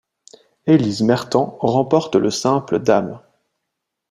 [0.65, 3.19] Elise Mertens remporte le simple dames.